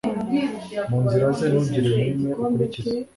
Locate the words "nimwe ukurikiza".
2.17-2.89